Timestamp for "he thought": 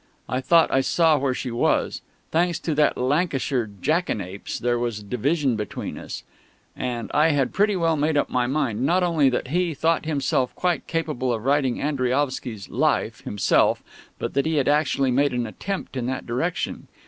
9.49-10.05